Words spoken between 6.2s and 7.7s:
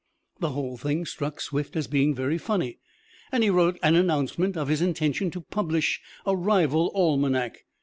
a rival almanac.